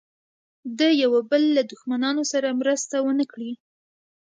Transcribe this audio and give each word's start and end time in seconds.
د 0.79 0.81
یوه 1.03 1.19
بل 1.29 1.43
له 1.55 1.61
دښمنانو 1.71 2.23
سره 2.31 2.57
مرسته 2.61 2.95
ونه 3.01 3.25
کړي. 3.31 3.51